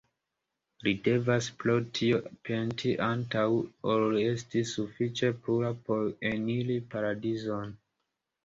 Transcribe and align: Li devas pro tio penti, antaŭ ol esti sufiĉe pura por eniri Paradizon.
Li 0.85 0.91
devas 1.07 1.49
pro 1.63 1.75
tio 1.99 2.21
penti, 2.49 2.93
antaŭ 3.09 3.45
ol 3.91 4.17
esti 4.23 4.65
sufiĉe 4.73 5.33
pura 5.45 5.71
por 5.91 6.11
eniri 6.33 6.83
Paradizon. 6.97 7.79